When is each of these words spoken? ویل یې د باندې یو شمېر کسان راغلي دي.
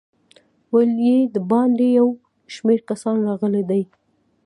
ویل 0.71 0.91
یې 1.07 1.17
د 1.33 1.35
باندې 1.51 1.85
یو 1.99 2.07
شمېر 2.53 2.79
کسان 2.89 3.15
راغلي 3.27 3.63
دي. 3.69 3.83